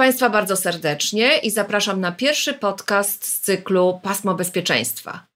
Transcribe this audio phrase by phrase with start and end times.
[0.00, 5.26] Państwa bardzo serdecznie i zapraszam na pierwszy podcast z cyklu Pasmo Bezpieczeństwa.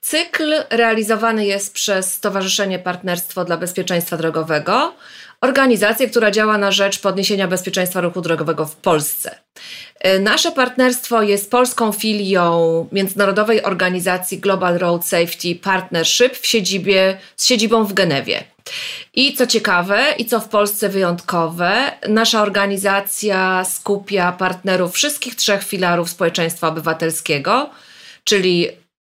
[0.00, 4.94] Cykl realizowany jest przez Stowarzyszenie Partnerstwo dla Bezpieczeństwa Drogowego,
[5.44, 9.38] organizację, która działa na rzecz podniesienia bezpieczeństwa ruchu drogowego w Polsce.
[10.00, 17.46] E, nasze partnerstwo jest polską filią międzynarodowej organizacji Global Road Safety Partnership w siedzibie, z
[17.46, 18.44] siedzibą w Genewie.
[19.14, 26.10] I co ciekawe i co w Polsce wyjątkowe, nasza organizacja skupia partnerów wszystkich trzech filarów
[26.10, 27.70] społeczeństwa obywatelskiego,
[28.24, 28.68] czyli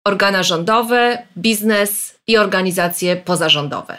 [0.07, 3.99] organa rządowe, biznes i organizacje pozarządowe.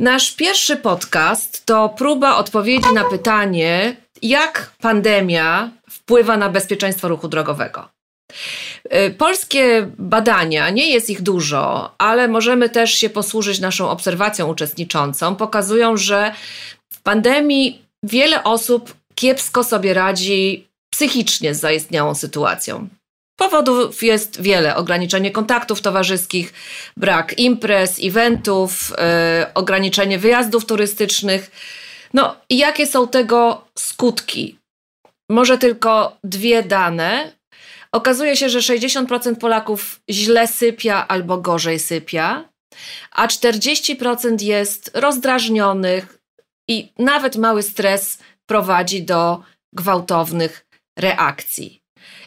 [0.00, 7.88] Nasz pierwszy podcast to próba odpowiedzi na pytanie, jak pandemia wpływa na bezpieczeństwo ruchu drogowego.
[8.94, 15.36] Y, polskie badania, nie jest ich dużo, ale możemy też się posłużyć naszą obserwacją uczestniczącą,
[15.36, 16.34] pokazują, że
[16.92, 22.88] w pandemii wiele osób kiepsko sobie radzi psychicznie z zaistniałą sytuacją.
[23.40, 26.52] Powodów jest wiele: ograniczenie kontaktów towarzyskich,
[26.96, 31.50] brak imprez, eventów, yy, ograniczenie wyjazdów turystycznych.
[32.14, 34.58] No i jakie są tego skutki?
[35.30, 37.32] Może tylko dwie dane.
[37.92, 42.48] Okazuje się, że 60% Polaków źle sypia albo gorzej sypia,
[43.10, 46.18] a 40% jest rozdrażnionych
[46.68, 50.66] i nawet mały stres prowadzi do gwałtownych
[50.98, 51.79] reakcji.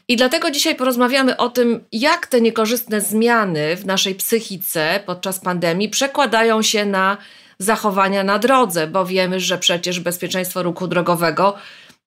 [0.08, 5.90] I dlatego dzisiaj porozmawiamy o tym, jak te niekorzystne zmiany w naszej psychice podczas pandemii
[5.90, 7.18] przekładają się na
[7.60, 11.58] zachowania na drodze, bo wiemy, że przecież bezpieczeństwo ruchu drogowego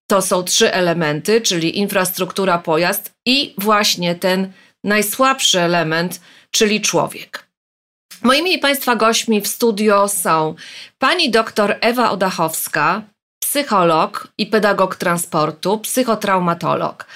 [0.06, 4.52] to są trzy elementy, czyli infrastruktura, pojazd i właśnie ten
[4.84, 6.20] najsłabszy element,
[6.50, 7.46] czyli człowiek.
[8.22, 10.54] Moimi i Państwa gośćmi w studio są
[10.98, 13.02] pani doktor Ewa Odachowska,
[13.42, 17.06] psycholog i pedagog transportu, psychotraumatolog.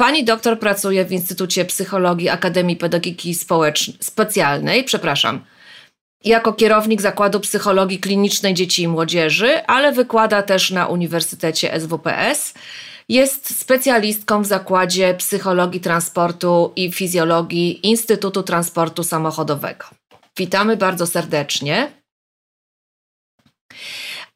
[0.00, 5.44] Pani doktor pracuje w Instytucie Psychologii Akademii Pedagogiki Społecznej, Specjalnej, przepraszam,
[6.24, 12.54] jako kierownik Zakładu Psychologii Klinicznej Dzieci i Młodzieży, ale wykłada też na Uniwersytecie SWPS.
[13.08, 19.84] Jest specjalistką w Zakładzie Psychologii Transportu i Fizjologii Instytutu Transportu Samochodowego.
[20.36, 21.92] Witamy bardzo serdecznie.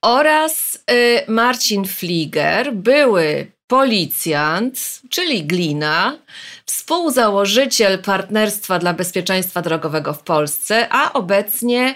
[0.02, 6.18] Oraz y, Marcin Flieger, były policjant, czyli Glina,
[6.66, 11.94] współzałożyciel Partnerstwa dla Bezpieczeństwa Drogowego w Polsce, a obecnie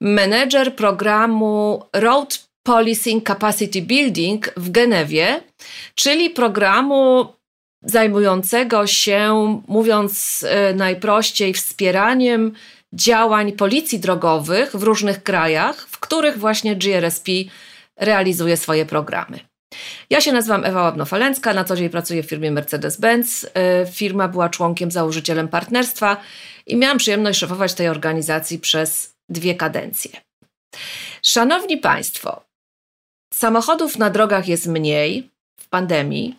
[0.00, 5.42] menedżer programu Road Policing Capacity Building w Genewie,
[5.94, 7.26] czyli programu
[7.82, 12.52] zajmującego się, mówiąc e, najprościej, wspieraniem
[12.92, 17.32] działań policji drogowych w różnych krajach, w których właśnie GRSP
[17.96, 19.49] realizuje swoje programy.
[20.10, 23.44] Ja się nazywam Ewa Łabno-Falencka, na co dzień pracuję w firmie Mercedes-Benz.
[23.44, 26.16] Y, firma była członkiem, założycielem partnerstwa
[26.66, 30.10] i miałam przyjemność szefować tej organizacji przez dwie kadencje.
[31.22, 32.44] Szanowni Państwo,
[33.34, 35.30] samochodów na drogach jest mniej
[35.60, 36.38] w pandemii,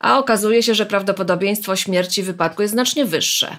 [0.00, 3.56] a okazuje się, że prawdopodobieństwo śmierci wypadku jest znacznie wyższe.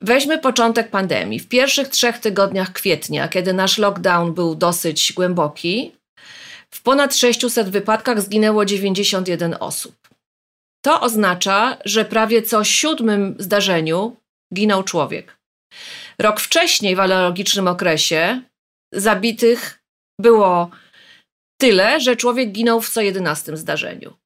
[0.00, 1.40] Weźmy początek pandemii.
[1.40, 5.92] W pierwszych trzech tygodniach kwietnia, kiedy nasz lockdown był dosyć głęboki,
[6.74, 10.08] w ponad 600 wypadkach zginęło 91 osób.
[10.84, 14.16] To oznacza, że prawie co siódmym zdarzeniu
[14.54, 15.36] ginął człowiek.
[16.18, 18.42] Rok wcześniej, w analogicznym okresie,
[18.92, 19.80] zabitych
[20.20, 20.70] było
[21.60, 24.16] tyle, że człowiek ginął w co jedenastym zdarzeniu.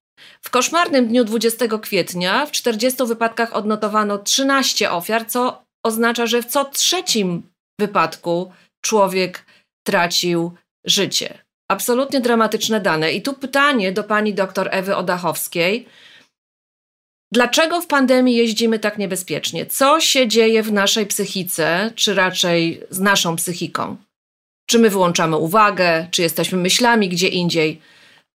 [0.43, 6.47] W koszmarnym dniu 20 kwietnia w 40 wypadkach odnotowano 13 ofiar, co oznacza, że w
[6.47, 7.43] co trzecim
[7.81, 8.53] wypadku
[8.85, 9.47] człowiek
[9.87, 10.55] tracił
[10.87, 11.44] życie.
[11.75, 13.13] Absolutnie dramatyczne dane.
[13.13, 15.87] I tu pytanie do pani doktor Ewy Odachowskiej.
[17.33, 19.67] Dlaczego w pandemii jeździmy tak niebezpiecznie?
[19.67, 23.97] Co się dzieje w naszej psychice, czy raczej z naszą psychiką?
[24.67, 27.81] Czy my wyłączamy uwagę, czy jesteśmy myślami gdzie indziej?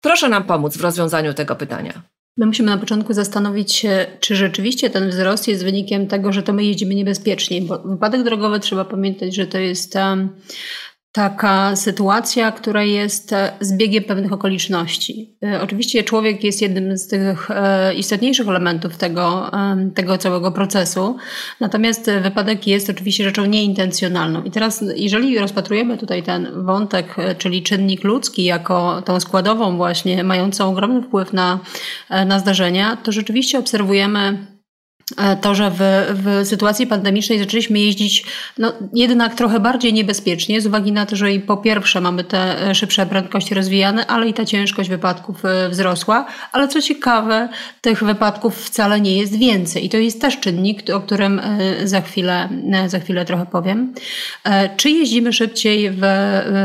[0.01, 2.03] Proszę nam pomóc w rozwiązaniu tego pytania.
[2.37, 6.53] My musimy na początku zastanowić się, czy rzeczywiście ten wzrost jest wynikiem tego, że to
[6.53, 10.29] my jeździmy niebezpiecznie, bo wypadek drogowy trzeba pamiętać, że to jest um,
[11.19, 15.37] taka sytuacja, która jest e, zbiegiem pewnych okoliczności.
[15.43, 19.51] E, oczywiście człowiek jest jednym z tych e, istotniejszych elementów tego,
[19.95, 21.17] tego całego procesu,
[21.61, 24.43] natomiast wypadek jest oczywiście rzeczą nieintencjonalną.
[24.43, 30.69] I teraz, jeżeli rozpatrujemy tutaj ten wątek, czyli czynnik ludzki, jako tą składową właśnie, mającą
[30.71, 31.59] ogromny wpływ na,
[32.27, 34.47] na zdarzenia, to rzeczywiście obserwujemy
[35.41, 35.79] to, że w,
[36.25, 38.25] w sytuacji pandemicznej zaczęliśmy jeździć
[38.59, 42.69] no, jednak trochę bardziej niebezpiecznie, z uwagi na to, że i po pierwsze mamy te
[42.69, 46.27] e, szybsze prędkości rozwijane, ale i ta ciężkość wypadków e, wzrosła.
[46.53, 47.49] Ale co ciekawe,
[47.81, 49.85] tych wypadków wcale nie jest więcej.
[49.85, 51.41] I to jest też czynnik, o którym
[51.85, 52.49] za chwilę,
[52.87, 53.95] za chwilę trochę powiem.
[54.77, 56.03] Czy jeździmy szybciej w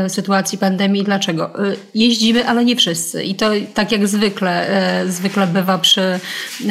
[0.08, 1.04] sytuacji pandemii?
[1.04, 1.50] Dlaczego?
[1.94, 3.24] Jeździmy, ale nie wszyscy.
[3.24, 4.66] I to tak jak zwykle,
[5.08, 6.20] zwykle bywa przy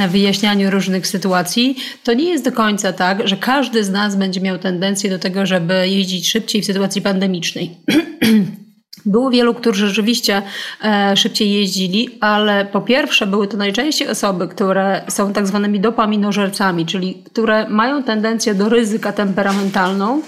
[0.10, 1.63] wyjaśnianiu różnych sytuacji
[2.04, 5.46] to nie jest do końca tak, że każdy z nas będzie miał tendencję do tego,
[5.46, 7.72] żeby jeździć szybciej w sytuacji pandemicznej.
[9.06, 10.42] Było wielu, którzy rzeczywiście
[10.84, 16.86] e, szybciej jeździli, ale po pierwsze były to najczęściej osoby, które są tak zwanymi dopaminożercami,
[16.86, 20.22] czyli które mają tendencję do ryzyka temperamentalną,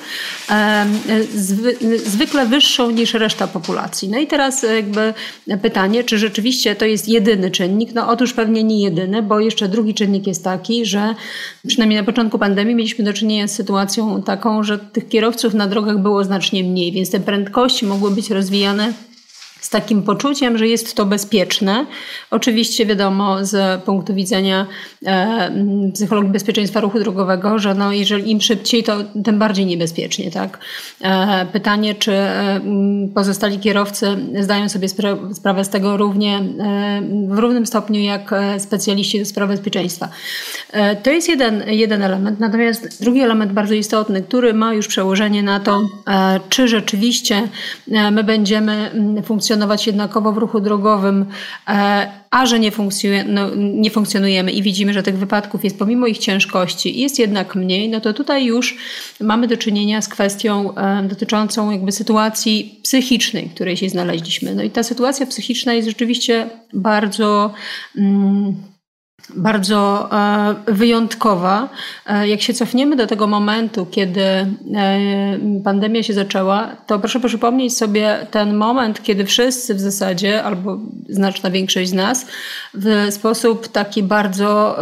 [0.50, 0.86] e,
[1.36, 1.76] zwy,
[2.06, 4.10] zwykle wyższą niż reszta populacji.
[4.10, 5.14] No i teraz jakby
[5.62, 7.94] pytanie, czy rzeczywiście to jest jedyny czynnik?
[7.94, 11.16] No otóż pewnie nie jedyny, bo jeszcze drugi czynnik jest taki, że
[11.68, 15.98] przynajmniej na początku pandemii mieliśmy do czynienia z sytuacją taką, że tych kierowców na drogach
[15.98, 18.94] było znacznie mniej, więc te prędkości mogły być rozwijane rozwijane
[19.66, 21.86] z takim poczuciem, że jest to bezpieczne.
[22.32, 24.68] Oczywiście wiadomo z punktu widzenia
[25.06, 25.52] e,
[25.94, 30.32] psychologii bezpieczeństwa ruchu drogowego, że no, jeżeli im szybciej, to tym bardziej niebezpiecznie.
[30.32, 30.60] Tak?
[31.02, 32.62] E, pytanie, czy e,
[33.16, 38.60] pozostali kierowcy zdają sobie spra sprawę z tego równie, e, w równym stopniu jak e,
[38.60, 40.10] specjaliści do spraw bezpieczeństwa.
[40.72, 42.40] E, to jest jeden, jeden element.
[42.40, 45.82] Natomiast drugi element bardzo istotny, który ma już przełożenie na to,
[46.50, 47.48] czy rzeczywiście
[48.12, 48.92] my będziemy
[49.24, 51.26] funkcjonować funkcjonować jednakowo w ruchu drogowym,
[51.68, 56.08] e, a że nie, funkcjonuje, no, nie funkcjonujemy i widzimy, że tych wypadków jest pomimo
[56.08, 58.78] ich ciężkości jest jednak mniej, no to tutaj już
[59.22, 64.56] mamy do czynienia z kwestią e, dotyczącą jakby sytuacji psychicznej, w której się znaleźliśmy.
[64.56, 67.54] No i ta sytuacja psychiczna jest rzeczywiście bardzo.
[67.98, 68.56] Mm,
[69.36, 71.70] bardzo e, wyjątkowa.
[72.06, 74.48] E, jak się cofniemy do tego momentu, kiedy e,
[75.64, 80.78] pandemia się zaczęła, to proszę przypomnieć sobie ten moment, kiedy wszyscy w zasadzie, albo
[81.10, 82.26] znaczna większość z nas,
[82.74, 84.78] w sposób taki bardzo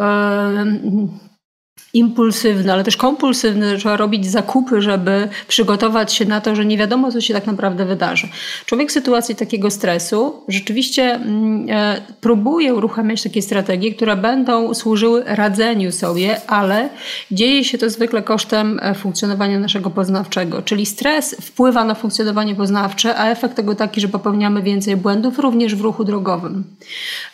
[1.94, 7.12] impulsywny, ale też kompulsywny, trzeba robić zakupy, żeby przygotować się na to, że nie wiadomo,
[7.12, 8.28] co się tak naprawdę wydarzy.
[8.66, 15.24] Człowiek w sytuacji takiego stresu rzeczywiście mm, e, próbuje uruchamiać takie strategie, które będą służyły
[15.26, 16.90] radzeniu sobie, ale
[17.32, 20.62] dzieje się to zwykle kosztem e, funkcjonowania naszego poznawczego.
[20.62, 25.76] Czyli stres wpływa na funkcjonowanie poznawcze, a efekt tego taki, że popełniamy więcej błędów również
[25.76, 26.64] w ruchu drogowym.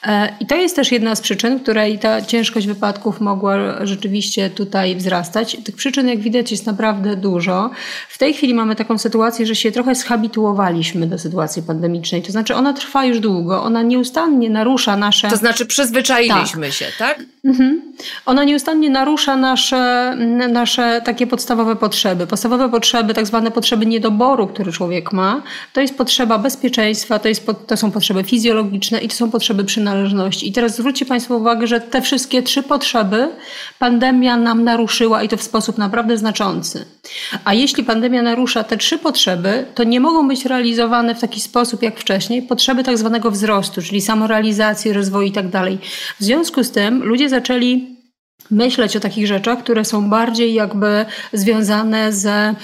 [0.04, 4.96] E, I to jest też jedna z przyczyn, której ta ciężkość wypadków mogła rzeczywiście tutaj
[4.96, 5.58] wzrastać.
[5.64, 7.70] Tych przyczyn, jak widać, jest naprawdę dużo.
[8.10, 12.22] W tej chwili mamy taką sytuację, że się trochę zhabituowaliśmy do sytuacji pandemicznej.
[12.22, 15.30] To znaczy, ona trwa już długo, ona nieustannie narusza nasze.
[15.30, 16.76] To znaczy, przyzwyczailiśmy tak.
[16.76, 17.20] się, tak?
[17.46, 17.82] Mhm.
[18.26, 20.16] Ona nieustannie narusza nasze,
[20.50, 22.28] nasze takie podstawowe potrzeby.
[22.28, 25.42] Podstawowe potrzeby, tak zwane potrzeby niedoboru, który człowiek ma,
[25.74, 30.50] to jest potrzeba bezpieczeństwa, to, jest, to są potrzeby fizjologiczne i to są potrzeby przynależności.
[30.50, 33.28] I teraz zwróćcie Państwo uwagę, że te wszystkie trzy potrzeby
[33.80, 36.86] pandemia nam naruszyła i to w sposób naprawdę znaczący.
[37.46, 41.84] A jeśli pandemia narusza te trzy potrzeby, to nie mogą być realizowane w taki sposób
[41.84, 45.78] jak wcześniej potrzeby tak zwanego wzrostu, czyli samorealizacji, rozwoju i tak dalej.
[46.20, 47.99] W związku z tym ludzie zaczęli
[48.52, 52.56] myśleć o takich rzeczach, które są bardziej jakby związane z e,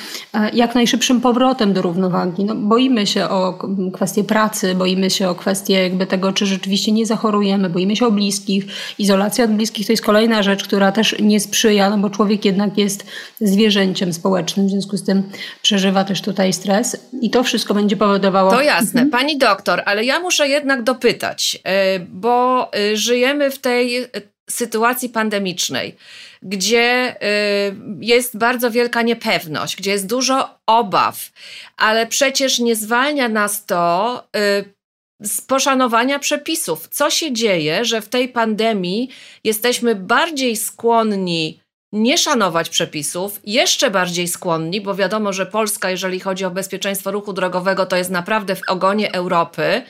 [0.53, 2.44] jak najszybszym powrotem do równowagi.
[2.44, 3.60] No, boimy się o
[3.94, 8.12] kwestie pracy, boimy się o kwestie jakby tego, czy rzeczywiście nie zachorujemy, boimy się o
[8.12, 8.65] bliskich.
[9.00, 12.77] Izolacja od bliskich to jest kolejna rzecz, która też nie sprzyja, no bo człowiek jednak
[12.77, 13.05] jest
[13.41, 15.24] zwierzęciem społecznym, w związku z tym
[15.62, 18.51] przeżywa też tutaj stres i to wszystko będzie powodowało...
[18.51, 19.01] To jasne.
[19.01, 19.10] Mhm.
[19.10, 24.08] Pani doktor, ale ja muszę jednak dopytać, e, bo e, żyjemy w tej
[24.49, 25.95] sytuacji pandemicznej,
[26.41, 31.31] gdzie y, jest bardzo wielka niepewność, gdzie jest dużo obaw,
[31.77, 34.75] ale przecież nie zwalnia nas to y,
[35.21, 36.87] z poszanowania przepisów.
[36.91, 39.09] Co się dzieje, że w tej pandemii
[39.43, 41.59] jesteśmy bardziej skłonni
[41.91, 47.33] nie szanować przepisów, jeszcze bardziej skłonni, bo wiadomo, że Polska, jeżeli chodzi o bezpieczeństwo ruchu
[47.33, 49.81] drogowego, to jest naprawdę w ogonie Europy.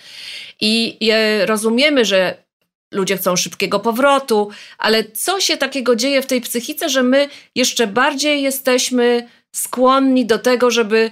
[0.61, 0.99] I
[1.45, 2.44] rozumiemy, że
[2.91, 7.87] ludzie chcą szybkiego powrotu, ale co się takiego dzieje w tej psychice, że my jeszcze
[7.87, 11.11] bardziej jesteśmy skłonni do tego, żeby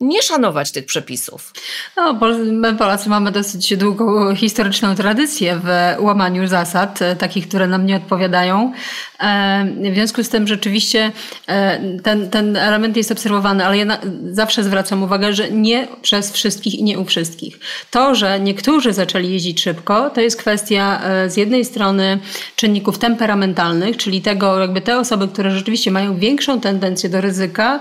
[0.00, 1.52] nie szanować tych przepisów?
[1.96, 2.18] No,
[2.52, 7.96] my Polacy mamy dosyć długą historyczną tradycję w łamaniu zasad, e, takich, które nam nie
[7.96, 8.72] odpowiadają.
[9.20, 11.12] E, w związku z tym rzeczywiście
[11.46, 13.98] e, ten, ten element jest obserwowany, ale ja
[14.30, 17.58] zawsze zwracam uwagę, że nie przez wszystkich i nie u wszystkich.
[17.90, 22.18] To, że niektórzy zaczęli jeździć szybko, to jest kwestia z jednej strony
[22.56, 27.80] czynników temperamentalnych, czyli tego, jakby te osoby, które rzeczywiście mają większą tendencję do ryzyka,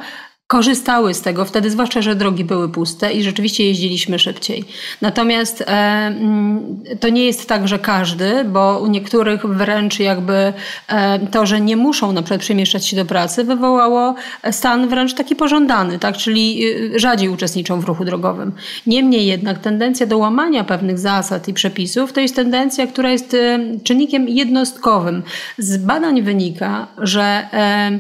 [0.53, 4.65] korzystały z tego wtedy, zwłaszcza, że drogi były puste i rzeczywiście jeździliśmy szybciej.
[5.01, 10.53] Natomiast e, mm, to nie jest tak, że każdy, bo u niektórych wręcz jakby
[10.87, 14.15] e, to, że nie muszą na przykład przemieszczać się do pracy, wywołało
[14.51, 16.17] stan wręcz taki pożądany, tak?
[16.17, 18.51] czyli y, rzadziej uczestniczą w ruchu drogowym.
[18.87, 23.59] Niemniej jednak tendencja do łamania pewnych zasad i przepisów to jest tendencja, która jest y,
[23.83, 25.23] czynnikiem jednostkowym.
[25.57, 27.99] Z badań wynika, że e,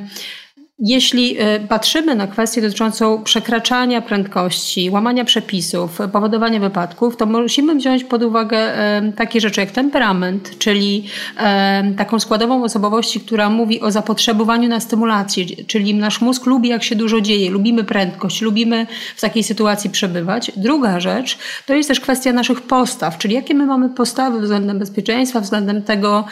[0.85, 8.03] jeśli e, patrzymy na kwestię dotyczącą przekraczania prędkości, łamania przepisów, powodowania wypadków, to musimy wziąć
[8.03, 11.05] pod uwagę e, takie rzeczy jak temperament, czyli
[11.37, 16.83] e, taką składową osobowości, która mówi o zapotrzebowaniu na stymulację, czyli nasz mózg lubi jak
[16.83, 20.51] się dużo dzieje, lubimy prędkość, lubimy w takiej sytuacji przebywać.
[20.57, 25.39] Druga rzecz to jest też kwestia naszych postaw, czyli jakie my mamy postawy względem bezpieczeństwa,
[25.39, 26.25] względem tego,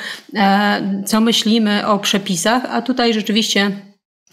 [1.06, 3.72] co myślimy o przepisach, a tutaj rzeczywiście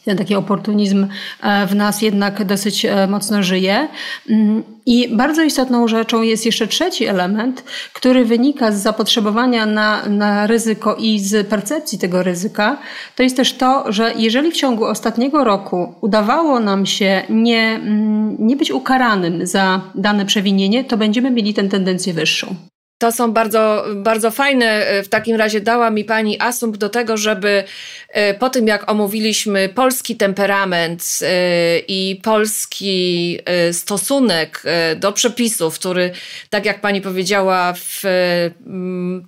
[0.04, 1.06] ten taki oportunizm
[1.42, 3.88] e, w nas jednak dosyć e, mocno żyje.
[4.30, 10.46] Mm, I bardzo istotną rzeczą jest jeszcze trzeci element, który wynika z zapotrzebowania na, na
[10.46, 12.78] ryzyko i z percepcji tego ryzyka.
[13.16, 18.36] To jest też to, że jeżeli w ciągu ostatniego roku udawało nam się nie, mm,
[18.38, 22.54] nie być ukaranym za dane przewinienie, to będziemy mieli tę tendencję wyższą.
[22.98, 24.86] To są bardzo, bardzo fajne.
[25.02, 27.64] W takim razie dała mi Pani asumpt do tego, żeby
[28.08, 33.38] e, po tym, jak omówiliśmy polski temperament e, i polski
[33.72, 34.62] stosunek
[34.96, 36.10] do przepisów, który,
[36.50, 38.02] tak jak Pani powiedziała, w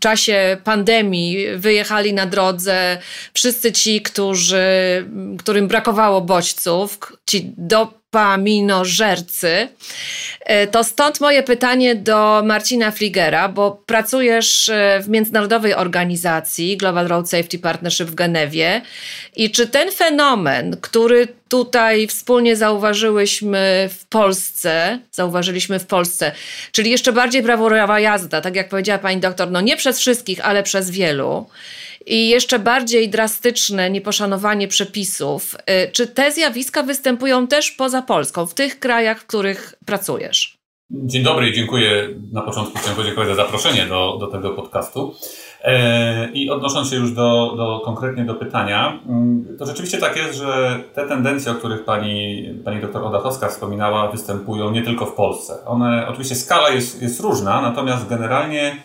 [0.00, 2.98] czasie pandemii wyjechali na drodze
[3.34, 4.60] wszyscy ci, którzy,
[5.38, 9.68] którym brakowało bodźców, ci do dopaminożercy.
[10.40, 17.08] E, to stąd moje pytanie do Marcina Fligera, bo pracujesz e, w międzynarodowej organizacji Global
[17.08, 18.82] Road Safety Partnership w Genewie.
[19.36, 26.32] I czy ten fenomen, który tutaj wspólnie zauważyłyśmy w Polsce, zauważyliśmy w Polsce,
[26.72, 30.62] czyli jeszcze bardziej brawurowa jazda, tak jak powiedziała pani doktor, no nie przez wszystkich, ale
[30.62, 31.46] przez wielu,
[32.06, 35.54] i jeszcze bardziej drastyczne nieposzanowanie przepisów.
[35.54, 40.60] Y, czy te zjawiska występują też poza Polską, w tych krajach, w których pracujesz?
[40.92, 42.08] Dzień dobry i dziękuję.
[42.32, 45.14] Na początku chciałem podziękować za zaproszenie do, do tego podcastu.
[45.64, 50.38] E, I odnosząc się już do, do, konkretnie do pytania, mm, to rzeczywiście tak jest,
[50.38, 55.64] że te tendencje, o których pani, pani doktor Odatowska wspominała, występują nie tylko w Polsce.
[55.66, 58.76] One, oczywiście skala jest, jest różna, natomiast generalnie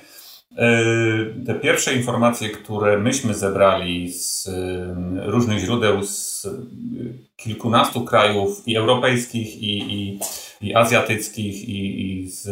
[1.46, 4.50] te pierwsze informacje, które myśmy zebrali z
[5.26, 6.48] różnych źródeł, z
[7.36, 10.20] kilkunastu krajów i europejskich, i, i,
[10.62, 12.44] i azjatyckich, i, i z,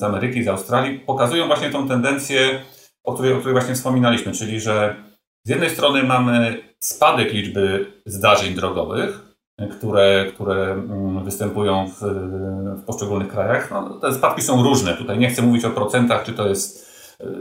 [0.00, 2.60] z Ameryki, z Australii, pokazują właśnie tą tendencję,
[3.04, 4.96] o której, o której właśnie wspominaliśmy, czyli że
[5.44, 9.34] z jednej strony mamy spadek liczby zdarzeń drogowych,
[9.70, 10.82] które, które
[11.24, 12.00] występują w,
[12.80, 13.70] w poszczególnych krajach.
[13.70, 14.96] No, te spadki są różne.
[14.96, 16.89] Tutaj nie chcę mówić o procentach, czy to jest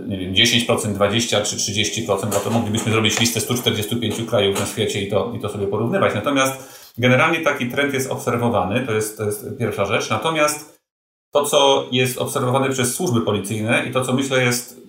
[0.07, 5.01] nie wiem, 10%, 20 czy 30%, bo to moglibyśmy zrobić listę 145 krajów na świecie
[5.01, 6.15] i to, i to sobie porównywać.
[6.15, 10.09] Natomiast generalnie taki trend jest obserwowany, to jest, to jest pierwsza rzecz.
[10.09, 10.79] Natomiast
[11.31, 14.81] to, co jest obserwowane przez służby policyjne i to, co myślę jest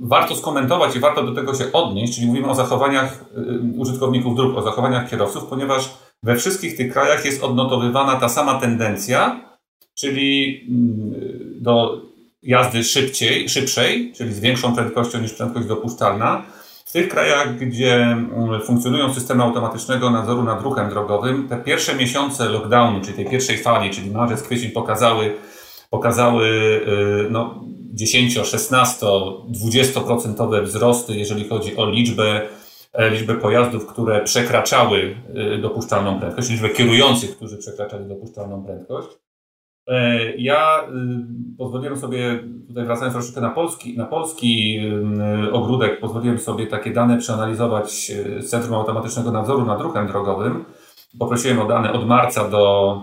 [0.00, 4.56] warto skomentować i warto do tego się odnieść, czyli mówimy o zachowaniach y, użytkowników dróg,
[4.56, 5.90] o zachowaniach kierowców, ponieważ
[6.22, 9.40] we wszystkich tych krajach jest odnotowywana ta sama tendencja,
[9.94, 11.14] czyli mm,
[11.62, 12.00] do
[12.44, 16.42] jazdy szybciej, szybszej, czyli z większą prędkością niż prędkość dopuszczalna.
[16.86, 22.48] W tych krajach, gdzie mm, funkcjonują systemy automatycznego nadzoru nad ruchem drogowym, te pierwsze miesiące
[22.48, 25.36] lockdownu, czyli tej pierwszej fali, czyli marzec, kwiecień, pokazały,
[25.90, 32.40] pokazały y, no, 10, 16, 20% wzrosty, jeżeli chodzi o liczbę,
[32.92, 35.16] e, liczbę pojazdów, które przekraczały
[35.56, 39.23] y, dopuszczalną prędkość, liczbę kierujących, którzy przekraczali dopuszczalną prędkość.
[39.88, 44.78] E, ja y, pozwoliłem sobie, tutaj wracając troszeczkę na polski, na polski
[45.46, 50.64] y, ogródek, pozwoliłem sobie takie dane przeanalizować z Centrum Automatycznego Nadzoru nad Ruchem Drogowym.
[51.18, 52.96] Poprosiłem o dane od marca do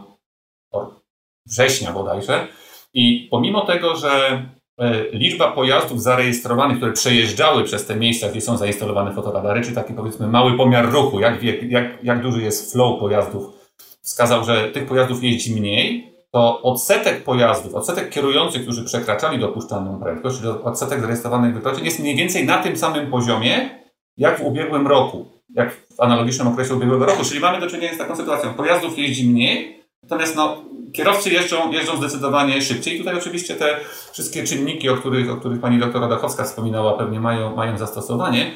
[1.45, 2.47] września bodajże.
[2.93, 4.45] I pomimo tego, że
[4.77, 9.93] e, liczba pojazdów zarejestrowanych, które przejeżdżały przez te miejsca, gdzie są zainstalowane fotoradary, czy taki
[9.93, 13.43] powiedzmy mały pomiar ruchu, jak, jak, jak duży jest flow pojazdów,
[14.01, 20.37] wskazał, że tych pojazdów jeździ mniej, to odsetek pojazdów, odsetek kierujących, którzy przekraczali dopuszczalną prędkość,
[20.37, 23.69] czyli odsetek zarejestrowanych wykroczeń jest mniej więcej na tym samym poziomie,
[24.17, 27.23] jak w ubiegłym roku, jak w analogicznym okresie ubiegłego roku.
[27.23, 28.53] Czyli mamy do czynienia z taką sytuacją.
[28.53, 32.95] Pojazdów jeździ mniej, natomiast no, kierowcy jeżdżą, jeżdżą zdecydowanie szybciej.
[32.95, 33.77] I tutaj oczywiście te
[34.11, 38.51] wszystkie czynniki, o których, o których pani doktor Dachowska wspominała, pewnie mają, mają zastosowanie.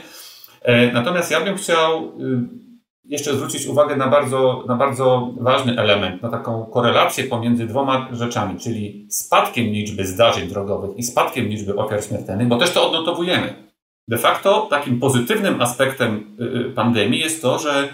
[0.62, 2.65] E, natomiast ja bym chciał y,
[3.06, 8.60] jeszcze zwrócić uwagę na bardzo, na bardzo ważny element, na taką korelację pomiędzy dwoma rzeczami,
[8.60, 13.54] czyli spadkiem liczby zdarzeń drogowych i spadkiem liczby ofiar śmiertelnych, bo też to odnotowujemy.
[14.08, 17.90] De facto takim pozytywnym aspektem y, y, pandemii jest to, że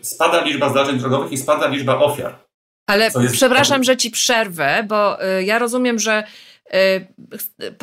[0.00, 2.38] spada liczba zdarzeń drogowych i spada liczba ofiar.
[2.86, 6.47] Ale przepraszam, że ci przerwę, bo ja rozumiem, że Y,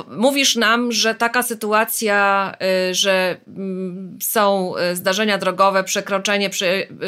[0.08, 2.52] mówisz nam, że taka sytuacja,
[2.90, 6.50] y, że mm, są y, zdarzenia drogowe, przekroczenie,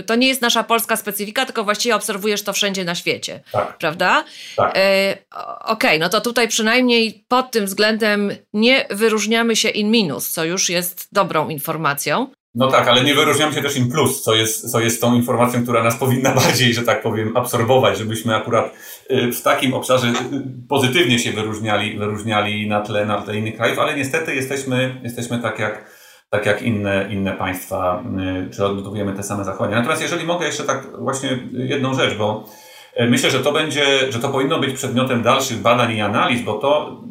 [0.06, 3.78] to nie jest nasza polska specyfika, tylko właściwie obserwujesz to wszędzie na świecie, tak.
[3.78, 4.24] prawda?
[4.56, 4.70] Tak.
[4.70, 5.18] Okej,
[5.66, 10.70] okay, no to tutaj przynajmniej pod tym względem nie wyróżniamy się in minus, co już
[10.70, 12.28] jest dobrą informacją.
[12.58, 15.64] No tak, ale nie wyróżniam się też im plus, co jest, co jest tą informacją,
[15.64, 18.74] która nas powinna bardziej, że tak powiem, absorbować, żebyśmy akurat
[19.12, 20.14] y, w takim obszarze y,
[20.70, 25.60] pozytywnie się wyróżniali, wyróżniali na tle, na tle innych krajów, ale niestety jesteśmy, jesteśmy tak
[25.60, 25.92] jak,
[26.30, 28.04] tak jak inne, inne państwa,
[28.48, 29.76] y, czy odnotowujemy te same zachowania.
[29.76, 32.46] Natomiast jeżeli mogę jeszcze tak właśnie jedną rzecz, bo
[33.10, 37.02] myślę, że to będzie, że to powinno być przedmiotem dalszych badań i analiz, bo to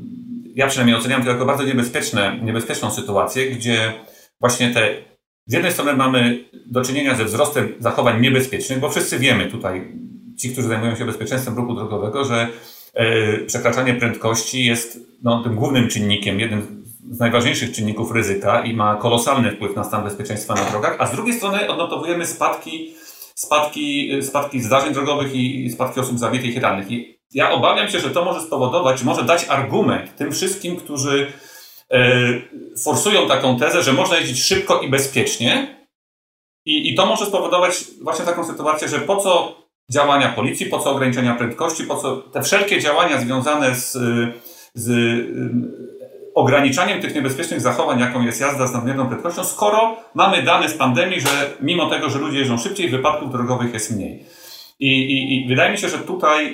[0.55, 3.93] ja przynajmniej oceniam to jako bardzo niebezpieczne, niebezpieczną sytuację, gdzie
[4.41, 5.06] właśnie te
[5.47, 9.93] z jednej strony mamy do czynienia ze wzrostem zachowań niebezpiecznych, bo wszyscy wiemy tutaj,
[10.39, 12.49] ci, którzy zajmują się bezpieczeństwem ruchu drogowego, że
[12.95, 18.97] e, przekraczanie prędkości jest no, tym głównym czynnikiem, jednym z najważniejszych czynników ryzyka i ma
[18.97, 22.95] kolosalny wpływ na stan bezpieczeństwa na drogach, a z drugiej strony odnotowujemy spadki,
[23.35, 26.91] spadki, spadki zdarzeń drogowych i spadki osób zabitych i rannych.
[26.91, 31.46] I ja obawiam się, że to może spowodować, może dać argument tym wszystkim, którzy E,
[32.85, 35.77] forsują taką tezę, że można jeździć szybko i bezpiecznie.
[36.65, 39.57] I, I to może spowodować właśnie taką sytuację, że po co
[39.91, 43.99] działania policji, po co ograniczenia prędkości, po co te wszelkie działania związane z,
[44.75, 44.91] z
[46.35, 51.21] ograniczaniem tych niebezpiecznych zachowań, jaką jest jazda z nadmierną prędkością, skoro mamy dane z pandemii,
[51.21, 54.25] że mimo tego, że ludzie jeżdżą szybciej, wypadków drogowych jest mniej.
[54.79, 56.47] I, i, I, wydaje mi się, że tutaj,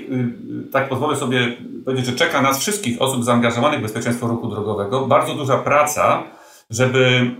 [0.68, 5.06] y, tak pozwolę sobie powiedzieć, że czeka nas wszystkich osób zaangażowanych w bezpieczeństwo ruchu drogowego
[5.06, 6.22] bardzo duża praca,
[6.70, 7.30] żeby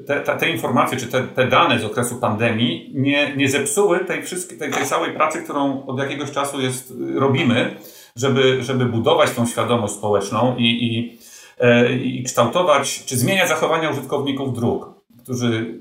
[0.00, 4.22] y, te, te, informacje czy te, te, dane z okresu pandemii nie, nie zepsuły tej,
[4.22, 7.76] wszystkiej, tej, tej całej pracy, którą od jakiegoś czasu jest, y, robimy,
[8.16, 11.18] żeby, żeby budować tą świadomość społeczną i, i,
[11.58, 14.86] e, i kształtować czy zmieniać zachowania użytkowników dróg,
[15.22, 15.78] którzy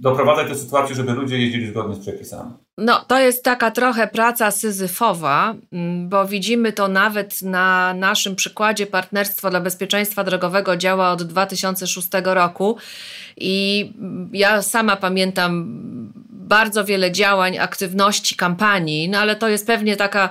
[0.00, 2.65] doprowadzać do sytuacji, żeby ludzie jeździli zgodnie z przepisami.
[2.78, 8.86] No, to jest taka trochę praca syzyfowa, mm, bo widzimy to nawet na naszym przykładzie
[8.86, 12.76] Partnerstwo dla Bezpieczeństwa Drogowego działa od 2006 roku
[13.36, 13.92] i
[14.32, 15.66] ja sama pamiętam
[16.30, 20.28] bardzo wiele działań, aktywności, kampanii, no ale to jest pewnie taka,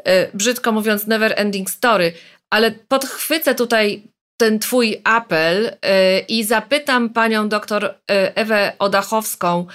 [0.00, 0.02] y,
[0.34, 2.12] brzydko mówiąc, never ending story.
[2.50, 4.02] Ale podchwycę tutaj
[4.36, 5.70] ten Twój apel y,
[6.28, 7.94] i zapytam panią doktor y,
[8.34, 9.66] Ewę Odachowską,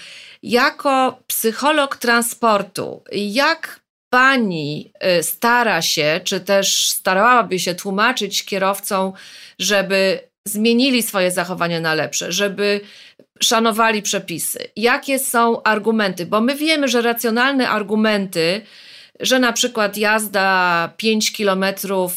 [0.44, 9.14] jako psycholog transportu, jak pani y, stara się, czy też starałaby się tłumaczyć kierowcom,
[9.60, 12.82] żeby zmienili swoje zachowanie na lepsze, żeby
[13.40, 14.60] szanowali przepisy?
[14.76, 16.26] Jakie są argumenty?
[16.26, 18.62] Bo my wiemy, że racjonalne argumenty
[19.20, 21.66] że na przykład jazda 5 km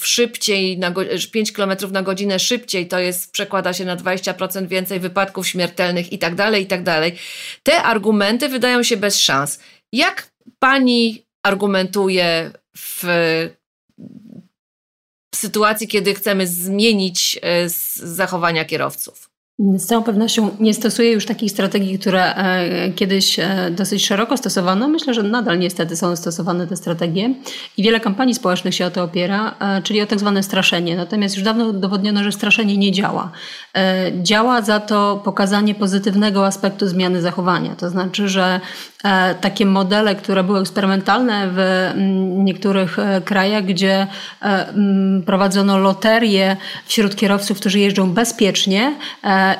[0.00, 0.92] szybciej, na
[1.32, 6.18] 5 km na godzinę szybciej to jest, przekłada się na 20% więcej wypadków śmiertelnych i
[6.18, 7.18] tak dalej, i tak dalej.
[7.62, 9.60] Te argumenty wydają się bez szans.
[9.92, 13.04] Jak pani argumentuje w
[15.34, 19.31] sytuacji, kiedy chcemy zmienić e, zachowania kierowców?
[19.58, 24.88] Z całą pewnością nie stosuję już takich strategii, które e, kiedyś e, dosyć szeroko stosowano.
[24.88, 27.34] Myślę, że nadal niestety są stosowane te strategie
[27.76, 30.96] i wiele kampanii społecznych się o to opiera, e, czyli o tak zwane straszenie.
[30.96, 33.30] Natomiast już dawno udowodniono, że straszenie nie działa.
[34.22, 37.76] Działa za to pokazanie pozytywnego aspektu zmiany zachowania.
[37.76, 38.60] To znaczy, że
[39.40, 44.06] takie modele, które były eksperymentalne w mm, niektórych krajach, gdzie
[44.40, 48.94] mm, prowadzono loterie wśród kierowców, którzy jeżdżą bezpiecznie,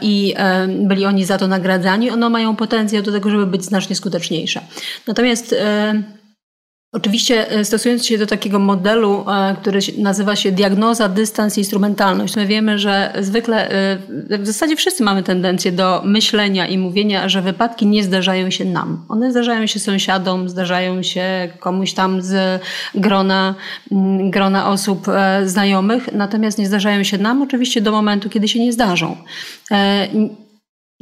[0.01, 0.35] i
[0.69, 4.61] byli oni za to nagradzani, one mają potencjał do tego, żeby być znacznie skuteczniejsze.
[5.07, 5.55] Natomiast
[6.95, 12.47] Oczywiście e, stosując się do takiego modelu, e, który nazywa się diagnoza, dystans, instrumentalność, my
[12.47, 13.99] wiemy, że zwykle, e,
[14.39, 19.05] w zasadzie wszyscy mamy tendencję do myślenia i mówienia, że wypadki nie zdarzają się nam.
[19.09, 22.63] One zdarzają się sąsiadom, zdarzają się komuś tam z
[22.95, 23.55] grona,
[23.93, 25.07] mm, grona osób
[25.45, 29.17] znajomych, natomiast nie zdarzają się nam oczywiście do momentu, kiedy się nie zdarzą.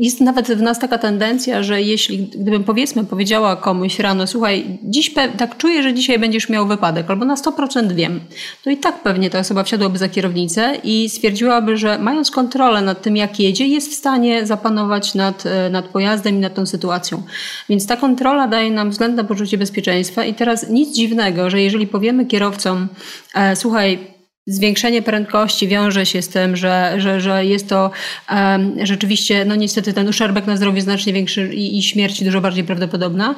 [0.01, 5.15] Jest nawet w nas taka tendencja, że jeśli, gdybym powiedzmy powiedziała komuś rano, słuchaj, dziś
[5.39, 8.21] tak czuję, że dzisiaj będziesz miał wypadek, albo na 100% wiem,
[8.65, 13.03] to i tak pewnie ta osoba wsiadłaby za kierownicę i stwierdziłaby, że mając kontrolę nad
[13.03, 17.23] tym, jak jedzie, jest w stanie zapanować nad, e, nad pojazdem i nad tą sytuacją.
[17.69, 22.27] Więc ta kontrola daje nam względne poczucie bezpieczeństwa i teraz nic dziwnego, że jeżeli powiemy
[22.27, 22.89] kierowcom,
[23.35, 27.91] e, słuchaj, Zwiększenie prędkości wiąże się z tym, że, że, że jest to
[28.31, 32.65] um, rzeczywiście, no niestety ten uszczerbek na zdrowiu znacznie większy i, i śmierć dużo bardziej
[32.65, 33.35] prawdopodobna,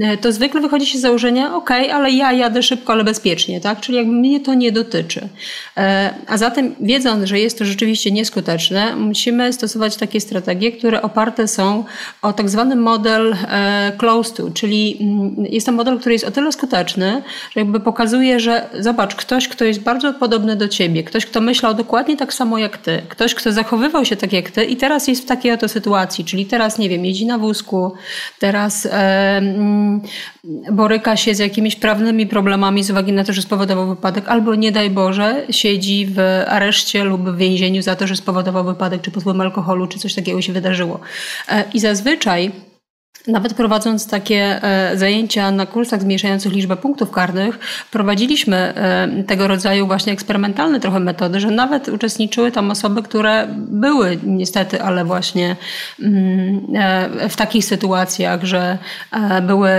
[0.00, 3.80] e, to zwykle wychodzi się z założenia, ok, ale ja jadę szybko, ale bezpiecznie, tak?
[3.80, 5.28] Czyli jakby mnie to nie dotyczy.
[5.76, 11.48] E, a zatem wiedząc, że jest to rzeczywiście nieskuteczne, musimy stosować takie strategie, które oparte
[11.48, 11.84] są
[12.22, 16.30] o tak zwany model e, close to, czyli mm, jest to model, który jest o
[16.30, 21.04] tyle skuteczny, że jakby pokazuje, że zobacz, ktoś, kto jest bardzo podobny podobny do ciebie,
[21.04, 24.64] ktoś, kto myślał dokładnie tak samo jak ty, ktoś, kto zachowywał się tak jak ty
[24.64, 27.92] i teraz jest w takiej oto sytuacji, czyli teraz, nie wiem, jeździ na wózku,
[28.38, 29.42] teraz e,
[30.72, 34.72] boryka się z jakimiś prawnymi problemami z uwagi na to, że spowodował wypadek, albo nie
[34.72, 39.22] daj Boże, siedzi w areszcie lub w więzieniu za to, że spowodował wypadek, czy pod
[39.22, 41.00] wpływem alkoholu, czy coś takiego się wydarzyło.
[41.48, 42.52] E, I zazwyczaj
[43.26, 47.58] nawet prowadząc takie e, zajęcia na kursach zmniejszających liczbę punktów karnych,
[47.90, 54.18] prowadziliśmy e, tego rodzaju właśnie eksperymentalne trochę metody, że nawet uczestniczyły tam osoby, które były
[54.24, 55.56] niestety, ale właśnie
[56.02, 58.78] mm, e, w takich sytuacjach, że
[59.42, 59.70] były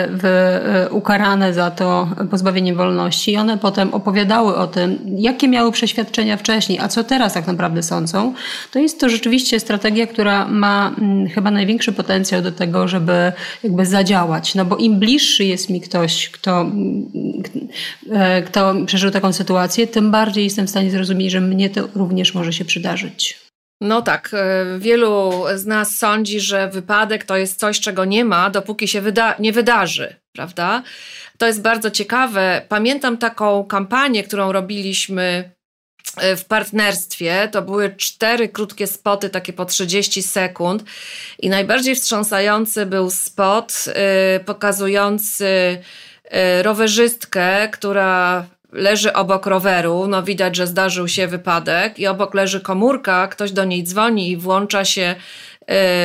[0.92, 6.80] ukarane za to pozbawienie wolności i one potem opowiadały o tym, jakie miały przeświadczenia wcześniej,
[6.80, 8.34] a co teraz tak naprawdę sądzą.
[8.72, 13.23] To jest to rzeczywiście strategia, która ma mm, chyba największy potencjał do tego, żeby
[13.64, 14.56] jakby zadziałać.
[14.56, 16.72] No bo im bliższy jest mi ktoś, kto,
[18.46, 22.54] kto przeżył taką sytuację, tym bardziej jestem w stanie zrozumieć, że mnie to również może
[22.54, 23.44] się przydarzyć.
[23.82, 28.50] No tak, e, wielu z nas sądzi, że wypadek to jest coś, czego nie ma,
[28.50, 30.84] dopóki się wyda nie wydarzy, prawda?
[31.38, 32.62] To jest bardzo ciekawe.
[32.70, 35.52] Pamiętam taką kampanię, którą robiliśmy
[36.38, 37.50] w partnerstwie.
[37.52, 40.84] To były cztery krótkie spoty, takie po 30 sekund.
[41.40, 43.86] I najbardziej wstrząsający był spot
[44.38, 50.08] y, pokazujący y, rowerzystkę, która leży obok roweru.
[50.08, 54.38] No widać, że zdarzył się wypadek, i obok leży komórka, ktoś do niej dzwoni i
[54.38, 55.16] włącza się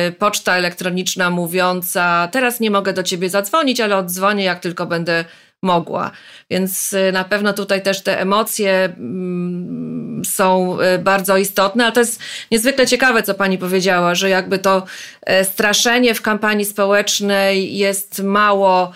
[0.07, 5.25] y, poczta elektroniczna mówiąca: Teraz nie mogę do ciebie zadzwonić, ale oddzwonię, jak tylko będę
[5.61, 6.11] mogła.
[6.49, 11.99] Więc y, na pewno tutaj też te emocje mm, są y, bardzo istotne, ale to
[11.99, 14.83] jest niezwykle ciekawe, co pani powiedziała, że jakby to
[15.21, 18.91] e, straszenie w kampanii społecznej jest mało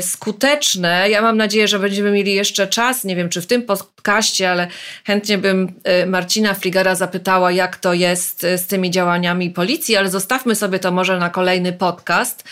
[0.00, 1.10] skuteczne.
[1.10, 4.68] Ja mam nadzieję, że będziemy mieli jeszcze czas, nie wiem czy w tym podcaście, ale
[5.04, 10.10] chętnie bym e, Marcina Fligera zapytała, jak to jest e, z tymi działaniami policji, ale
[10.10, 12.44] zostawmy sobie to może na kolejny podcast.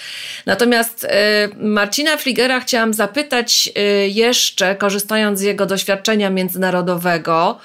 [0.46, 1.06] Natomiast
[1.56, 3.70] Marcina Fligera chciałam zapytać
[4.08, 7.60] jeszcze, korzystając z jego doświadczenia międzynarodowego,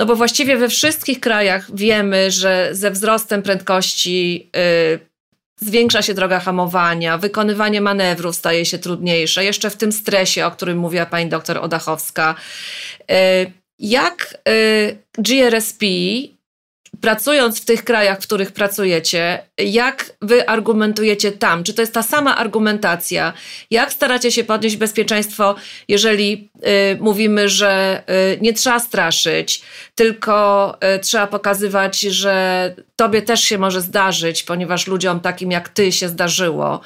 [0.00, 4.50] no bo właściwie we wszystkich krajach wiemy, że ze wzrostem prędkości
[5.60, 10.78] Zwiększa się droga hamowania, wykonywanie manewrów staje się trudniejsze, jeszcze w tym stresie, o którym
[10.78, 12.34] mówiła pani doktor Odachowska.
[13.00, 15.84] Y, jak y, GRSP
[17.00, 21.64] pracując w tych krajach, w których pracujecie, jak wy argumentujecie tam?
[21.64, 23.32] Czy to jest ta sama argumentacja?
[23.70, 25.54] Jak staracie się podnieść bezpieczeństwo,
[25.88, 28.02] jeżeli y, mówimy, że
[28.34, 29.62] y, nie trzeba straszyć,
[29.94, 35.92] tylko y, trzeba pokazywać, że tobie też się może zdarzyć, ponieważ ludziom takim jak ty
[35.92, 36.80] się zdarzyło.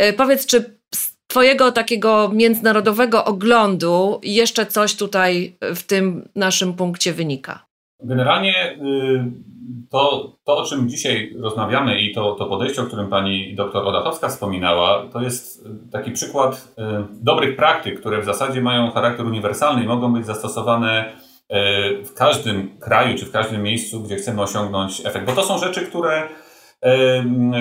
[0.00, 7.12] Y, powiedz, czy z Twojego takiego międzynarodowego oglądu jeszcze coś tutaj w tym naszym punkcie
[7.12, 7.64] wynika?
[8.02, 9.53] Generalnie y,
[9.90, 14.28] to, to, o czym dzisiaj rozmawiamy i to, to podejście, o którym pani doktor Odachowska
[14.28, 16.82] wspominała, to jest taki przykład y,
[17.22, 22.78] dobrych praktyk, które w zasadzie mają charakter uniwersalny i mogą być zastosowane y, w każdym
[22.78, 25.26] kraju czy w każdym miejscu, gdzie chcemy osiągnąć efekt.
[25.26, 26.28] Bo to są rzeczy, które,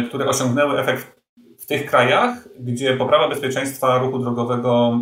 [0.09, 1.22] które osiągnęły efekt
[1.63, 4.99] w tych krajach, gdzie poprawa bezpieczeństwa ruchu drogowego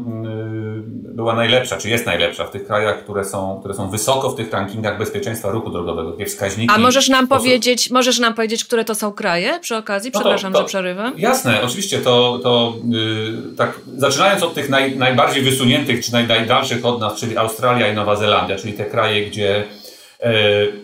[1.10, 4.36] y, była najlepsza, czy jest najlepsza, w tych krajach, które są, które są wysoko w
[4.36, 6.74] tych rankingach bezpieczeństwa ruchu drogowego, takie wskaźniki.
[6.76, 10.12] A możesz nam powiedzieć, możesz nam powiedzieć, które to są kraje przy okazji?
[10.12, 11.13] Przepraszam, no to, to, że przerywam.
[11.17, 16.86] Jasne, oczywiście to, to yy, tak, zaczynając od tych naj, najbardziej wysuniętych, czy naj, najdalszych
[16.86, 19.63] od nas, czyli Australia i Nowa Zelandia, czyli te kraje, gdzie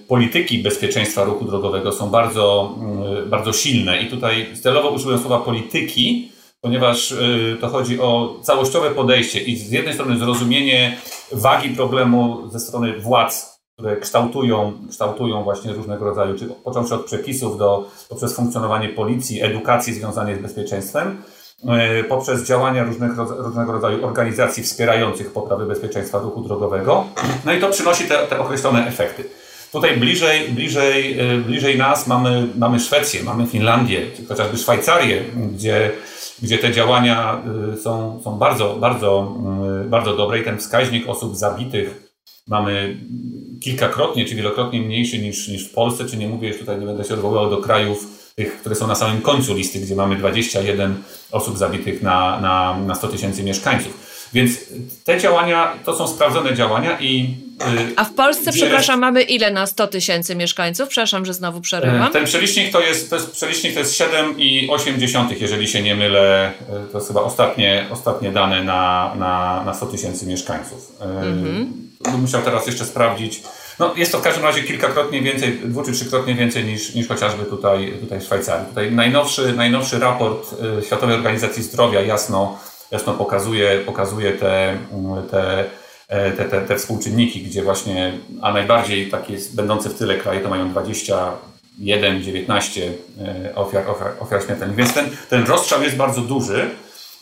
[0.08, 4.02] polityki bezpieczeństwa ruchu drogowego są bardzo, mm, bardzo silne.
[4.02, 7.17] I tutaj celowo użyłem słowa polityki, ponieważ e,
[7.62, 10.97] to chodzi o całościowe podejście i z jednej strony zrozumienie
[11.32, 17.58] wagi problemu ze strony władz, które kształtują, kształtują właśnie różnego rodzaju, czy począwszy od przepisów
[17.58, 21.37] do, poprzez funkcjonowanie policji, edukacji związanej z bezpieczeństwem, E,
[22.10, 27.06] poprzez działania różnych, różnego rodzaju organizacji wspierających poprawę bezpieczeństwa ruchu drogowego.
[27.46, 29.24] No i to przynosi te, te określone efekty.
[29.72, 35.91] Tutaj bliżej, bliżej, e, bliżej nas mamy, mamy Szwecję, mamy Finlandię, chociażby Szwajcarię, gdzie,
[36.41, 37.41] gdzie te działania
[37.74, 39.36] e, są, są bardzo, bardzo,
[39.86, 42.08] bardzo dobre i ten wskaźnik osób zabitych
[42.48, 42.98] mamy
[43.63, 47.04] kilkakrotnie czy wielokrotnie mniejszy niż, niż w Polsce, czy nie mówię, już tutaj nie będę
[47.04, 51.58] się odwoływał do krajów tych, które są na samym końcu listy, gdzie mamy 21 osób
[51.58, 54.08] zabitych na, na, na 100 tysięcy mieszkańców.
[54.34, 54.60] Więc
[55.04, 57.36] te działania to są sprawdzone działania i.
[57.60, 60.89] Yy, A w Polsce, przepraszam, mamy ile na 100 tysięcy mieszkańców?
[60.89, 62.12] Przepraszam, że znowu przerywam.
[62.12, 66.52] Ten przelicznik to jest, to jest, przelicznik to jest 7,8, jeżeli się nie mylę.
[66.89, 70.91] Y, to jest chyba ostatnie, ostatnie dane na, na, na 100 tysięcy mieszkańców.
[71.00, 71.88] Yy, mhm.
[72.21, 73.41] Musiał teraz jeszcze sprawdzić.
[73.80, 77.46] No, jest to w każdym razie kilkakrotnie więcej, dwu czy trzykrotnie więcej niż, niż chociażby
[77.46, 78.66] tutaj, tutaj w Szwajcarii.
[78.68, 82.60] Tutaj najnowszy, najnowszy raport y, Światowej Organizacji Zdrowia jasno,
[82.92, 84.78] jasno pokazuje, pokazuje te,
[85.32, 85.66] te,
[86.08, 90.50] e, te, te, te współczynniki, gdzie właśnie, a najbardziej takie będące w tyle kraje to
[90.50, 92.82] mają 21, 19
[93.22, 94.78] e, ofiar, ofiar, ofiar śmiertelnych.
[94.78, 96.70] Więc ten, ten rozstrzał jest bardzo duży.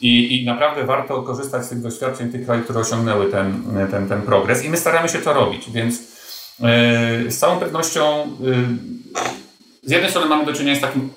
[0.01, 4.21] I, I naprawdę warto korzystać z tych doświadczeń tych krajów, które osiągnęły ten, ten, ten
[4.21, 5.71] progres i my staramy się to robić.
[5.71, 6.14] Więc
[7.29, 8.27] z całą pewnością e,
[9.83, 11.09] z jednej strony mamy do czynienia z takim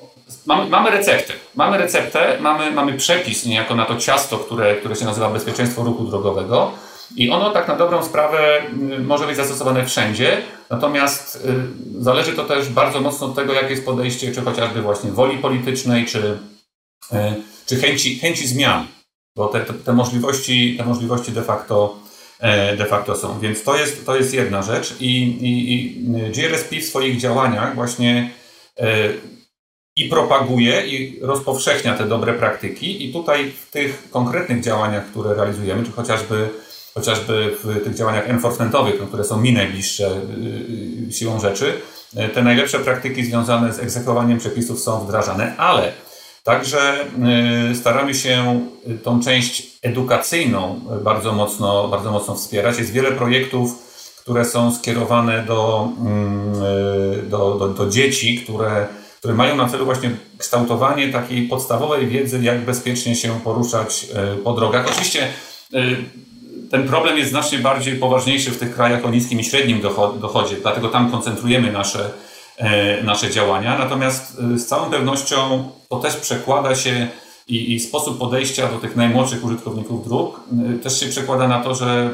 [0.47, 1.33] Mamy, mamy receptę.
[1.55, 6.05] Mamy receptę, mamy, mamy przepis niejako na to ciasto, które, które się nazywa bezpieczeństwo ruchu
[6.05, 6.73] drogowego.
[7.17, 8.63] I ono tak na dobrą sprawę
[9.05, 11.37] może być zastosowane wszędzie, natomiast
[11.99, 15.39] y, zależy to też bardzo mocno od tego, jakie jest podejście, czy chociażby właśnie woli
[15.39, 16.39] politycznej, czy,
[17.67, 18.87] czy chęci, chęci zmian,
[19.37, 22.08] bo te, te, te, możliwości, te możliwości de facto E,
[22.79, 23.41] de facto są.
[23.41, 24.97] Więc to jest, to jest jedna rzecz.
[25.01, 28.31] I, i, i GRSP w swoich działaniach właśnie
[28.79, 28.85] e,
[29.97, 33.09] i propaguje i rozpowszechnia te dobre praktyki.
[33.09, 36.49] I tutaj w tych konkretnych działaniach, które realizujemy, czy chociażby
[36.95, 41.73] chociażby w tych działaniach enforcementowych, które są mi najbliższe y, y, siłą rzeczy,
[42.17, 45.93] e, te najlepsze praktyki związane z egzekwowaniem przepisów są wdrażane, ale
[46.49, 47.05] Także
[47.73, 48.67] y, staramy się
[49.03, 52.79] tą część edukacyjną bardzo mocno, bardzo mocno wspierać.
[52.79, 53.89] Jest wiele projektów,
[54.21, 56.53] które są skierowane do, mm,
[57.29, 58.87] do, do, do dzieci, które,
[59.19, 64.53] które mają na celu właśnie kształtowanie takiej podstawowej wiedzy, jak bezpiecznie się poruszać y, po
[64.53, 64.87] drogach.
[64.91, 65.29] Oczywiście
[66.71, 69.81] ten problem jest znacznie bardziej poważniejszy w tych krajach o niskim i średnim
[70.21, 72.11] dochodzie, dlatego tam koncentrujemy nasze
[72.59, 73.79] E, nasze działania.
[73.79, 77.09] Natomiast e, z całą pewnością to też przekłada się
[77.49, 80.41] i, i sposób podejścia do tych najmłodszych użytkowników dróg
[80.75, 82.11] e, też się przekłada na to, że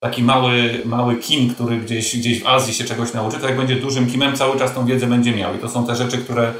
[0.00, 3.76] taki mały, mały kim, który gdzieś, gdzieś w Azji się czegoś nauczy, to jak będzie
[3.76, 5.54] dużym kimem, cały czas tą wiedzę będzie miał.
[5.54, 6.52] I to są te rzeczy, które,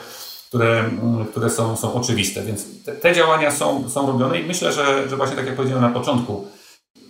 [0.48, 0.90] które,
[1.30, 2.42] które są, są oczywiste.
[2.42, 5.84] Więc te, te działania są, są robione i myślę, że, że właśnie tak jak powiedziałem
[5.84, 6.46] na początku,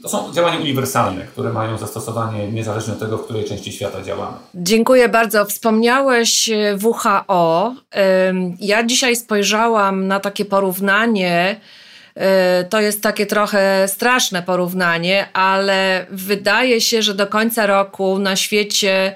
[0.05, 4.37] to są działania uniwersalne, które mają zastosowanie niezależnie od tego, w której części świata działamy.
[4.55, 5.45] Dziękuję bardzo.
[5.45, 7.75] Wspomniałeś e, WHO.
[8.61, 11.61] Ja dzisiaj spojrzałam na takie porównanie.
[12.14, 18.37] E, to jest takie trochę straszne porównanie, ale wydaje się, że do końca roku na
[18.37, 19.14] świecie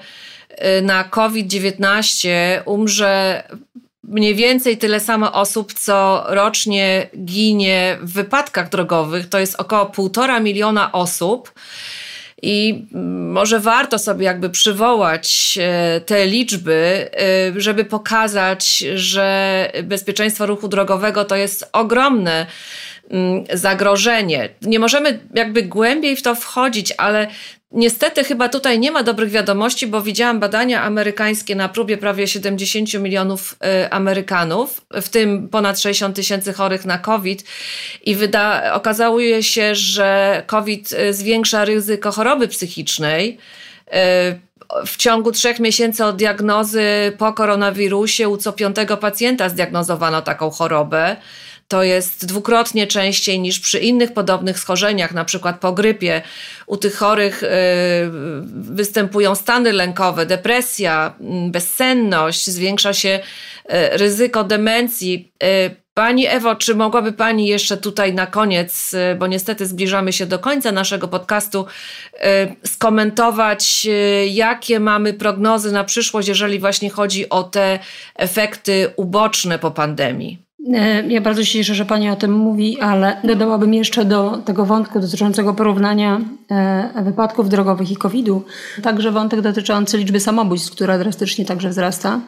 [0.49, 2.29] e, na COVID-19
[2.65, 3.43] umrze
[4.09, 9.29] mniej więcej tyle samo osób, co rocznie ginie w wypadkach drogowych.
[9.29, 11.53] To jest około półtora miliona osób.
[12.41, 12.85] I
[13.31, 21.25] może warto sobie jakby przywołać e, te liczby, e, żeby pokazać, że bezpieczeństwo ruchu drogowego
[21.25, 22.45] to jest ogromne
[23.09, 24.49] mm, zagrożenie.
[24.61, 27.27] Nie możemy jakby głębiej w to wchodzić, ale
[27.71, 32.93] Niestety chyba tutaj nie ma dobrych wiadomości, bo widziałam badania amerykańskie na próbie prawie 70
[32.93, 33.55] milionów
[33.85, 37.43] y, Amerykanów, w tym ponad 60 tysięcy chorych na COVID
[38.03, 43.37] i wyda- okazuje się, że COVID y, zwiększa ryzyko choroby psychicznej.
[43.87, 43.91] Y,
[44.85, 46.83] w ciągu trzech miesięcy od diagnozy
[47.17, 51.15] po koronawirusie u co piątego pacjenta zdiagnozowano taką chorobę
[51.69, 56.21] To jest dwukrotnie częściej niż przy innych podobnych schorzeniach, na przykład po grypie.
[56.67, 57.47] U tych chorych y,
[58.51, 65.31] występują stany lękowe, depresja, mm, bezsenność, zwiększa się y, ryzyko demencji.
[65.43, 70.39] Y, Pani Ewo, czy mogłaby Pani jeszcze tutaj na koniec, bo niestety zbliżamy się do
[70.39, 71.65] końca naszego podcastu,
[72.65, 73.87] skomentować,
[74.29, 77.79] jakie mamy prognozy na przyszłość, jeżeli właśnie chodzi o te
[78.15, 80.48] efekty uboczne po pandemii?
[80.67, 84.65] E, ja bardzo się cieszę, że Pani o tym mówi, ale dodałabym jeszcze do tego
[84.65, 88.43] wątku dotyczącego porównania e, wypadków drogowych i COVID-u,
[88.83, 92.19] także wątek dotyczący liczby samobójstw, która drastycznie także wzrasta,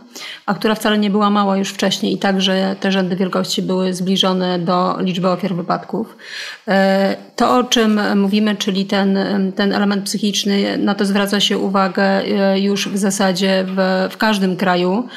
[0.46, 4.60] a która wcale nie była mała już wcześniej i także te rzędy wielkości były zbliżone
[4.60, 6.17] do liczby ofiar wypadków.
[6.67, 9.17] E, to, o czym mówimy, czyli ten,
[9.56, 12.22] ten element psychiczny, na to zwraca się uwagę
[12.56, 15.08] już w zasadzie w, w każdym kraju.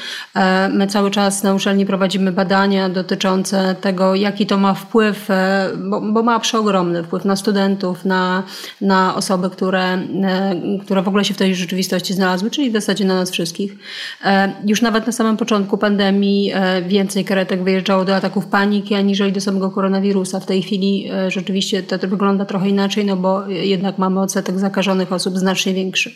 [0.70, 5.70] My cały czas na uczelni prowadzimy badania do dotyczące tego, jaki to ma wpływ, e,
[5.76, 8.42] bo, bo ma przeogromny wpływ na studentów, na,
[8.80, 13.04] na osoby, które, e, które w ogóle się w tej rzeczywistości znalazły, czyli w zasadzie
[13.04, 13.76] na nas wszystkich.
[14.24, 16.52] E, już nawet na samym początku pandemii
[16.86, 20.40] więcej karetek wyjeżdżało do ataków paniki, aniżeli do samego koronawirusa.
[20.40, 25.38] W tej chwili rzeczywiście to, wygląda trochę inaczej, no bo jednak mamy odsetek zakażonych osób
[25.38, 26.10] znacznie większy.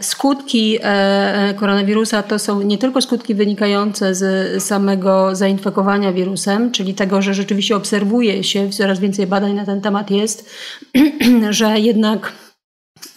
[0.00, 0.78] Skutki
[1.56, 5.75] koronawirusa to są nie tylko skutki wynikające z samego zainfekowania,
[6.12, 10.50] wirusem, czyli tego, że rzeczywiście obserwuje się, coraz więcej badań na ten temat jest,
[11.50, 12.32] że jednak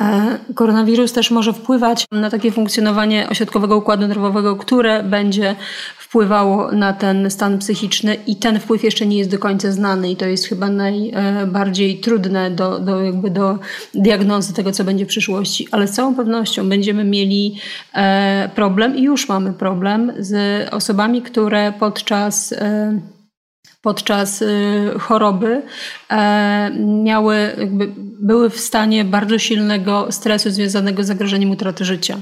[0.01, 5.55] e, Koronawirus też może wpływać na takie funkcjonowanie ośrodkowego układu nerwowego, które będzie
[6.09, 10.15] wpływało na ten stan psychiczny i ten wpływ jeszcze nie jest do końca znany i
[10.15, 13.59] to jest chyba najbardziej trudne do, do, jakby do
[13.93, 17.55] diagnozy tego, co będzie w przyszłości, ale z całą pewnością będziemy mieli
[17.93, 22.99] e, problem i już mamy problem z osobami, które podczas e,
[23.81, 25.61] podczas y, choroby
[26.09, 26.71] e,
[27.03, 27.55] miały,
[28.19, 32.17] były w stanie bardzo silnego stresu związanego z zagrożeniem utraty życia.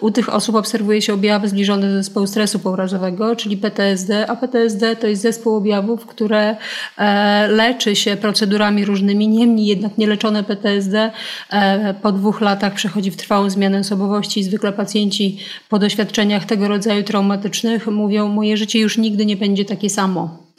[0.00, 4.96] U tych osób obserwuje się objawy zbliżone do zespołu stresu pourazowego, czyli PTSD, a PTSD
[4.96, 6.56] to jest zespół objawów, które
[6.98, 11.10] e, leczy się procedurami różnymi, niemniej jednak nieleczone PTSD
[11.50, 14.44] e, po dwóch latach przechodzi w trwałą zmianę osobowości.
[14.44, 19.90] Zwykle pacjenci po doświadczeniach tego rodzaju traumatycznych mówią, moje życie już nigdy nie będzie takie
[19.90, 20.49] samo.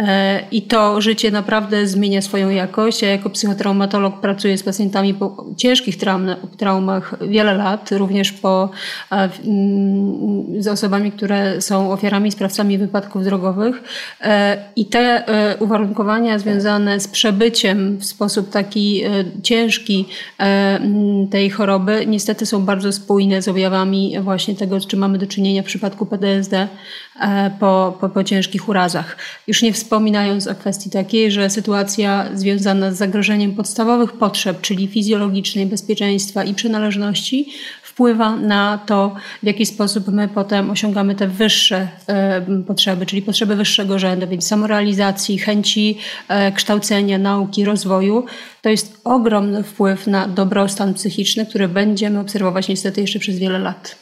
[0.00, 3.02] E, I to życie naprawdę zmienia swoją jakość.
[3.02, 8.70] Ja jako psychotraumatolog pracuję z pacjentami po ciężkich traum, traumach wiele lat, również po,
[9.12, 13.82] e, mm, z osobami, które są ofiarami, sprawcami wypadków drogowych.
[14.20, 15.24] E, I te
[15.58, 19.02] uwarunkowania związane z przebyciem w sposób taki
[19.42, 20.08] ciężki
[21.30, 25.62] tej choroby niestety są bardzo spójne z objawami właśnie tego, z czym mamy do czynienia
[25.62, 26.68] w przypadku PTSD
[27.60, 29.16] po, po, po ciężkich urazach.
[29.46, 35.66] Już nie wspominając o kwestii takiej, że sytuacja związana z zagrożeniem podstawowych potrzeb, czyli fizjologicznej,
[35.66, 37.52] bezpieczeństwa i przynależności,
[37.82, 43.56] wpływa na to, w jaki sposób my potem osiągamy te wyższe e, potrzeby, czyli potrzeby
[43.56, 48.24] wyższego rzędu, więc samorealizacji, chęci e, kształcenia, nauki, rozwoju.
[48.62, 53.99] To jest ogromny wpływ na dobrostan psychiczny, który będziemy obserwować niestety jeszcze przez wiele lat.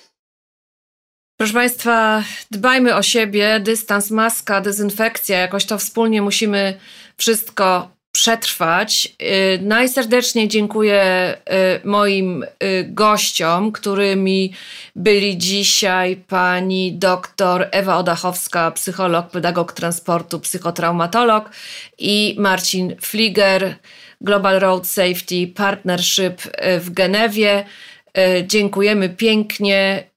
[1.38, 6.78] Proszę Państwa, dbajmy o siebie, dystans, maska, dezynfekcja, jakoś to wspólnie musimy
[7.16, 9.14] wszystko przetrwać.
[9.20, 14.52] Yy, najserdeczniej dziękuję yy, moim yy, gościom, którymi
[14.96, 21.50] byli dzisiaj pani doktor Ewa Odachowska, psycholog, pedagog transportu, psychotraumatolog
[21.98, 23.74] i Marcin Fliger,
[24.20, 27.64] Global Road Safety Partnership y, w Genewie.
[28.18, 30.08] Y, dziękujemy pięknie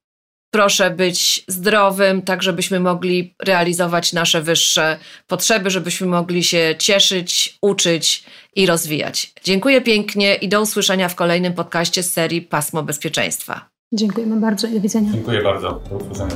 [0.51, 8.23] proszę być zdrowym, tak żebyśmy mogli realizować nasze wyższe potrzeby, żebyśmy mogli się cieszyć, uczyć
[8.55, 9.33] i rozwijać.
[9.43, 13.69] Dziękuję pięknie i do usłyszenia w kolejnym podcaście z serii Pasmo Bezpieczeństwa.
[13.93, 15.11] Dziękujemy bardzo i do widzenia.
[15.11, 15.81] Dziękuję bardzo.
[15.89, 16.35] Do usłyszenia.